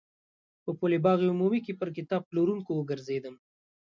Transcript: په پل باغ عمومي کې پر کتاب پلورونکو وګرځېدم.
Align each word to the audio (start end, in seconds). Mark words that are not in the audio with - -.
په 0.63 0.71
پل 0.79 0.91
باغ 1.05 1.19
عمومي 1.31 1.59
کې 1.65 1.73
پر 1.79 1.89
کتاب 1.97 2.21
پلورونکو 2.29 2.71
وګرځېدم. 2.75 3.35